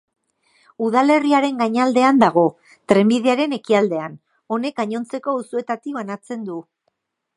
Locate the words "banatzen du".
6.01-6.57